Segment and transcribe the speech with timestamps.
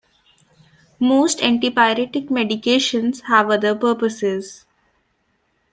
[0.99, 4.65] Most antipyretic medications have other purposes.